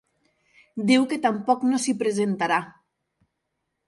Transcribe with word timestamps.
Diu 0.91 1.03
que 1.11 1.19
tampoc 1.25 1.65
no 1.73 1.79
s’hi 1.83 1.93
presentarà. 1.99 2.57